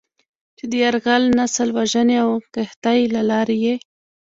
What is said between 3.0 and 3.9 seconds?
له لارې یې